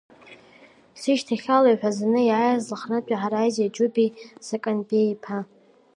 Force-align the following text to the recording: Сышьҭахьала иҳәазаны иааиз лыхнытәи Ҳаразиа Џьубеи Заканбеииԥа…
Сышьҭахьала 0.99 1.69
иҳәазаны 1.71 2.21
иааиз 2.25 2.65
лыхнытәи 2.71 3.19
Ҳаразиа 3.21 3.73
Џьубеи 3.75 4.09
Заканбеииԥа… 4.45 5.37